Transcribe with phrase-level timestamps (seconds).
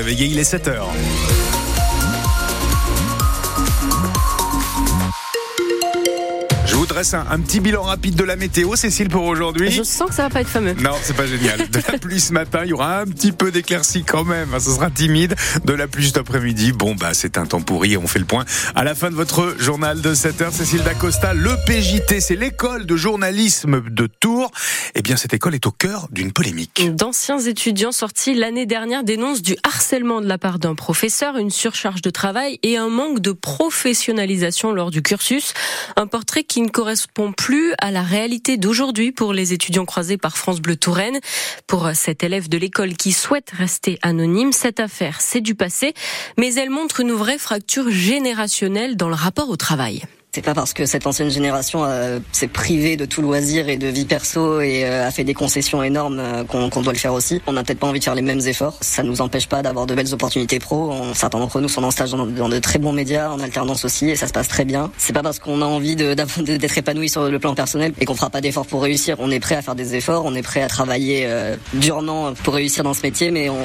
[0.00, 0.70] réveiller, il est 7
[6.80, 9.70] vous dresse un, un, petit bilan rapide de la météo, Cécile, pour aujourd'hui.
[9.70, 10.72] Je sens que ça va pas être fameux.
[10.80, 11.68] Non, c'est pas génial.
[11.68, 14.48] De la pluie ce matin, il y aura un petit peu d'éclaircie quand même.
[14.58, 15.34] Ce sera timide.
[15.66, 16.72] De la pluie cet après-midi.
[16.72, 17.98] Bon, bah, c'est un temps pourri.
[17.98, 20.52] On fait le point à la fin de votre journal de 7 heures.
[20.54, 24.50] Cécile Dacosta, le PJT, c'est l'école de journalisme de Tours.
[24.94, 26.82] Eh bien, cette école est au cœur d'une polémique.
[26.96, 32.00] D'anciens étudiants sortis l'année dernière dénoncent du harcèlement de la part d'un professeur, une surcharge
[32.00, 35.52] de travail et un manque de professionnalisation lors du cursus.
[35.96, 40.36] Un portrait qui ne correspond plus à la réalité d'aujourd'hui pour les étudiants croisés par
[40.36, 41.20] France Bleu Touraine.
[41.66, 45.94] Pour cet élève de l'école qui souhaite rester anonyme, cette affaire, c'est du passé,
[46.38, 50.02] mais elle montre une vraie fracture générationnelle dans le rapport au travail.
[50.32, 53.88] C'est pas parce que cette ancienne génération euh, s'est privée de tout loisir et de
[53.88, 57.14] vie perso et euh, a fait des concessions énormes euh, qu'on qu doit le faire
[57.14, 57.42] aussi.
[57.48, 58.78] On n'a peut-être pas envie de faire les mêmes efforts.
[58.80, 60.94] Ça nous empêche pas d'avoir de belles opportunités pro.
[61.14, 64.08] Certains d'entre nous sont en stage dans, dans, de très bons médias, en alternance aussi,
[64.08, 64.92] et ça se passe très bien.
[64.98, 68.30] C'est pas parce qu'on a envie d'être épanoui sur le plan personnel et qu'on fera
[68.30, 69.16] pas d'efforts pour réussir.
[69.18, 72.54] On est prêt à faire des efforts, on est prêt à travailler euh, durement pour
[72.54, 73.58] réussir dans ce métier, mais on,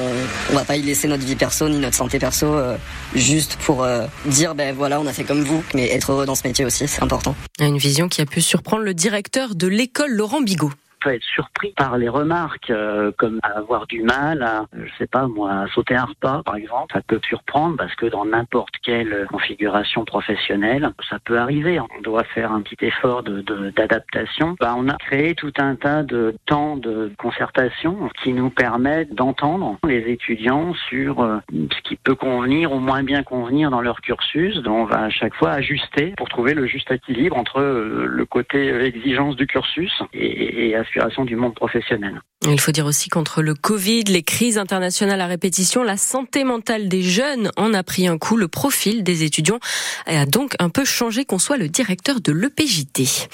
[0.50, 2.76] on va pas y laisser notre vie perso ni notre santé perso euh,
[3.14, 3.86] juste pour
[4.24, 6.88] dire ben voilà on a fait comme vous, mais être heureux dans ce métier aussi,
[6.88, 7.34] c'est important.
[7.60, 10.72] Une vision qui a pu surprendre le directeur de l'école Laurent Bigot
[11.06, 15.28] peut être surpris par les remarques euh, comme avoir du mal à, je sais pas
[15.28, 16.92] moi, à sauter un repas par exemple.
[16.92, 21.78] Ça peut surprendre parce que dans n'importe quelle configuration professionnelle, ça peut arriver.
[21.78, 23.36] On doit faire un petit effort de
[23.76, 24.52] d'adaptation.
[24.52, 29.14] De, bah, on a créé tout un tas de temps de concertation qui nous permettent
[29.14, 34.00] d'entendre les étudiants sur euh, ce qui peut convenir ou moins bien convenir dans leur
[34.00, 34.56] cursus.
[34.62, 38.24] Donc on va à chaque fois ajuster pour trouver le juste équilibre entre euh, le
[38.24, 40.76] côté exigence du cursus et, et
[41.24, 42.20] du monde professionnel.
[42.48, 46.88] Il faut dire aussi qu'entre le Covid, les crises internationales à répétition, la santé mentale
[46.88, 48.36] des jeunes en a pris un coup.
[48.36, 49.58] Le profil des étudiants
[50.06, 53.28] a donc un peu changé qu'on soit le directeur de l'EPJT.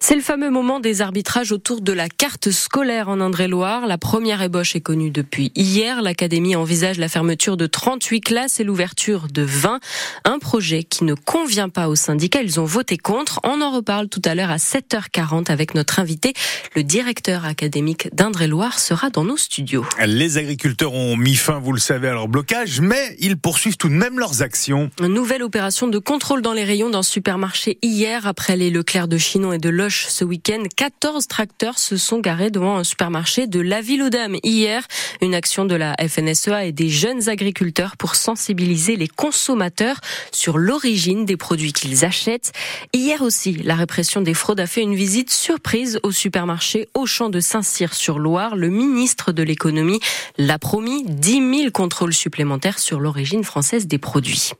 [0.00, 3.86] C'est le fameux moment des arbitrages autour de la carte scolaire en Indre-et-Loire.
[3.86, 6.02] La première ébauche est connue depuis hier.
[6.02, 9.80] L'académie envisage la fermeture de 38 classes et l'ouverture de 20.
[10.24, 12.42] Un projet qui ne convient pas aux syndicats.
[12.42, 13.40] Ils ont voté contre.
[13.44, 16.34] On en reparle tout à l'heure à 7h40 avec notre invité,
[16.74, 19.84] le directeur académique d'Indre-et-Loire sera dans nos studios.
[20.06, 23.88] Les agriculteurs ont mis fin, vous le savez, à leur blocage, mais ils poursuivent tout
[23.88, 24.90] de même leurs actions.
[25.00, 29.18] Une nouvelle opération de contrôle dans les rayons d'un supermarché hier après les Leclerc de
[29.18, 30.62] Chinon et de Loche ce week-end.
[30.76, 34.86] 14 tracteurs se sont garés devant un supermarché de la ville aux dames hier.
[35.20, 40.00] Une action de la FNSEA et des jeunes agriculteurs pour sensibiliser les consommateurs
[40.32, 42.52] sur l'origine des produits qu'ils achètent.
[42.92, 47.40] Hier aussi, la répression des fraudes a fait une visite surprise au supermarché Auchan de
[47.40, 48.56] Saint-Cyr-sur-Loire.
[48.56, 50.00] Le ministre de l'économie
[50.38, 54.52] l'a promis 10 000 contrôles supplémentaires sur l'origine française des produits.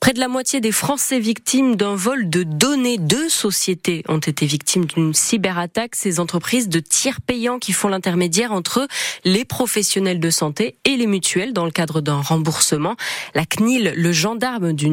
[0.00, 4.46] Près de la moitié des Français victimes d'un vol de données, deux sociétés ont été
[4.46, 8.86] victimes d'une cyberattaque, ces entreprises de tiers payants qui font l'intermédiaire entre
[9.24, 12.96] les professionnels de santé et les mutuelles dans le cadre d'un remboursement.
[13.34, 14.88] La CNIL, le gendarme du,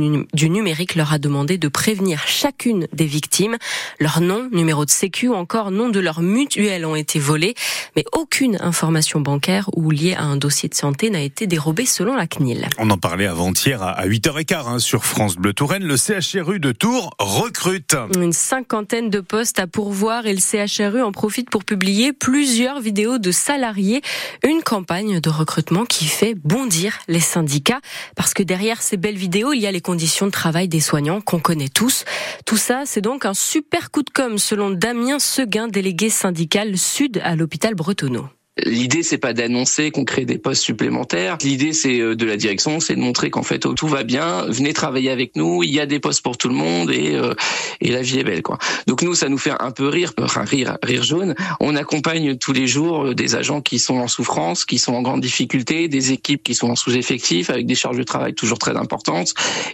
[0.49, 3.57] numérique, leur a demandé de prévenir chacune des victimes.
[3.99, 7.53] Leur nom, numéro de sécu ou encore nom de leur mutuelle ont été volés,
[7.95, 12.15] mais aucune information bancaire ou liée à un dossier de santé n'a été dérobée selon
[12.15, 12.67] la CNIL.
[12.77, 15.83] On en parlait avant-hier à 8h15 hein, sur France Bleu Touraine.
[15.83, 17.95] Le CHRU de Tours recrute.
[18.15, 23.17] Une cinquantaine de postes à pourvoir et le CHRU en profite pour publier plusieurs vidéos
[23.17, 24.01] de salariés.
[24.43, 27.81] Une campagne de recrutement qui fait bondir les syndicats
[28.15, 31.21] parce que derrière ces belles vidéos, il y a les conditions de travail des soignants
[31.21, 32.05] qu'on connaît tous.
[32.45, 37.19] Tout ça, c'est donc un super coup de com selon Damien Seguin, délégué syndical sud
[37.21, 38.29] à l'hôpital Bretonneau.
[38.63, 41.37] L'idée, c'est pas d'annoncer qu'on crée des postes supplémentaires.
[41.43, 44.45] L'idée, c'est euh, de la direction, c'est de montrer qu'en fait tout va bien.
[44.47, 45.61] Venez travailler avec nous.
[45.63, 47.33] Il y a des postes pour tout le monde et euh,
[47.81, 48.57] et la vie est belle, quoi.
[48.87, 51.35] Donc nous, ça nous fait un peu rire, enfin rire, rire jaune.
[51.59, 55.01] On accompagne tous les jours euh, des agents qui sont en souffrance, qui sont en
[55.01, 58.77] grande difficulté, des équipes qui sont en sous-effectif avec des charges de travail toujours très
[58.77, 59.33] importantes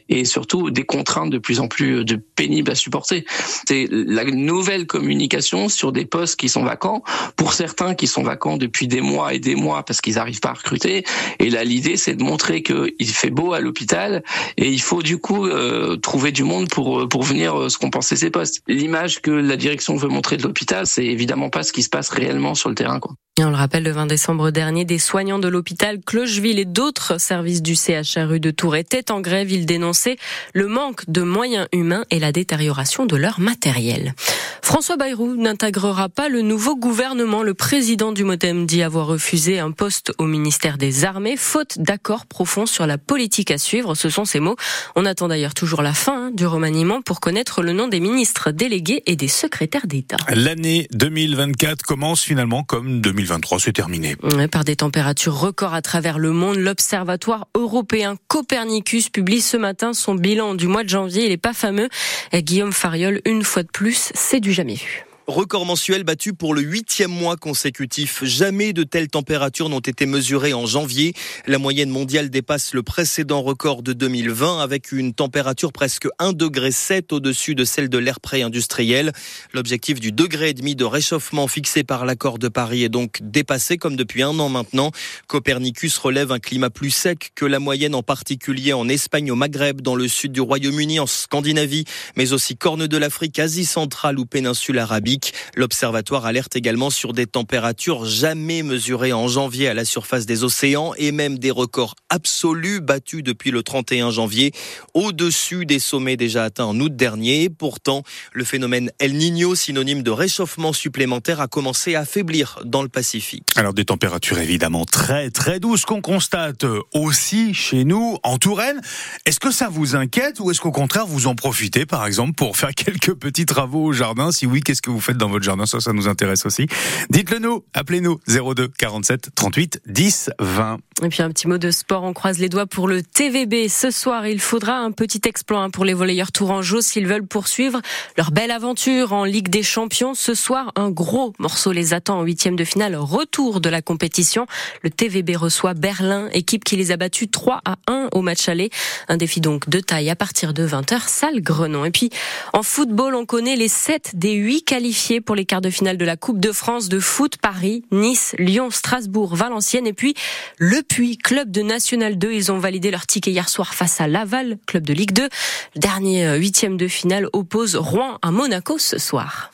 [0.10, 3.25] et surtout des contraintes de plus en plus de pénibles à supporter.
[3.68, 7.04] C'est la nouvelle communication sur des postes qui sont vacants.
[7.36, 10.40] Pour certains qui sont vacants depuis depuis des mois et des mois parce qu'ils n'arrivent
[10.40, 11.04] pas à recruter.
[11.40, 14.24] Et là, l'idée, c'est de montrer qu'il fait beau à l'hôpital
[14.58, 18.16] et il faut du coup euh, trouver du monde pour pour venir euh, se compenser
[18.16, 18.62] ces postes.
[18.68, 22.10] L'image que la direction veut montrer de l'hôpital, c'est évidemment pas ce qui se passe
[22.10, 23.00] réellement sur le terrain.
[23.00, 23.14] Quoi.
[23.39, 27.62] On le rappelle, le 20 décembre dernier, des soignants de l'hôpital Clocheville et d'autres services
[27.62, 29.51] du CHRU de Tours étaient en grève.
[29.51, 30.18] Ils dénonçaient
[30.54, 34.13] le manque de moyens humains et la détérioration de leur matériel.
[34.62, 37.42] François Bayrou n'intégrera pas le nouveau gouvernement.
[37.42, 42.25] Le président du MoDem dit avoir refusé un poste au ministère des Armées, faute d'accord
[42.25, 43.95] profond sur la politique à suivre.
[43.95, 44.56] Ce sont ses mots.
[44.95, 48.51] On attend d'ailleurs toujours la fin hein, du remaniement pour connaître le nom des ministres
[48.51, 50.18] délégués et des secrétaires d'État.
[50.30, 53.21] L'année 2024 commence finalement comme 2023.
[53.22, 54.16] 2023, c'est terminé.
[54.52, 60.16] Par des températures records à travers le monde, l'Observatoire européen Copernicus publie ce matin son
[60.16, 61.26] bilan du mois de janvier.
[61.26, 61.90] Il n'est pas fameux.
[62.34, 65.06] Guillaume Fariol, une fois de plus, c'est du jamais vu.
[65.31, 68.22] Record mensuel battu pour le huitième mois consécutif.
[68.25, 71.13] Jamais de telles températures n'ont été mesurées en janvier.
[71.48, 76.72] La moyenne mondiale dépasse le précédent record de 2020 avec une température presque 1,7 degré
[77.12, 79.13] au-dessus de celle de l'ère pré-industriel.
[79.54, 83.77] L'objectif du degré et demi de réchauffement fixé par l'accord de Paris est donc dépassé
[83.77, 84.92] comme depuis un an maintenant.
[85.27, 89.80] Copernicus relève un climat plus sec que la moyenne en particulier en Espagne, au Maghreb,
[89.80, 91.86] dans le sud du Royaume-Uni, en Scandinavie,
[92.18, 95.21] mais aussi corne de l'Afrique, Asie centrale ou péninsule arabique.
[95.56, 100.94] L'observatoire alerte également sur des températures jamais mesurées en janvier à la surface des océans
[100.98, 104.52] et même des records absolus battus depuis le 31 janvier,
[104.94, 107.50] au-dessus des sommets déjà atteints en août dernier.
[107.50, 108.04] Pourtant,
[108.34, 113.52] le phénomène El Niño, synonyme de réchauffement supplémentaire, a commencé à affaiblir dans le Pacifique.
[113.56, 118.82] Alors des températures évidemment très très douces qu'on constate aussi chez nous en Touraine.
[119.26, 122.58] Est-ce que ça vous inquiète ou est-ce qu'au contraire vous en profitez par exemple pour
[122.58, 124.32] faire quelques petits travaux au jardin?
[124.32, 125.65] Si oui, qu'est-ce que vous faites dans votre jardin.
[125.65, 126.68] Ça, ça nous intéresse aussi.
[127.09, 130.80] Dites-le nous, appelez-nous 02 47 38 10 20.
[131.03, 133.68] Et puis un petit mot de sport, on croise les doigts pour le TVB.
[133.69, 137.81] Ce soir, il faudra un petit exploit pour les volleyeurs tourangeaux s'ils veulent poursuivre
[138.18, 140.13] leur belle aventure en Ligue des Champions.
[140.13, 142.95] Ce soir, un gros morceau les attend en huitième de finale.
[142.95, 144.45] Retour de la compétition.
[144.83, 148.69] Le TVB reçoit Berlin, équipe qui les a battus 3 à 1 au match aller.
[149.07, 151.83] Un défi donc de taille à partir de 20h, salle Grenon.
[151.83, 152.12] Et puis,
[152.53, 156.06] en football, on connaît les 7 des 8 qualifiés pour les quarts de finale de
[156.06, 160.13] la Coupe de France de foot Paris, Nice, Lyon, Strasbourg, Valenciennes et puis
[160.59, 162.34] Le Puy, club de National 2.
[162.34, 165.24] Ils ont validé leur ticket hier soir face à Laval, club de Ligue 2.
[165.24, 169.50] Le dernier euh, huitième de finale oppose Rouen à Monaco ce soir.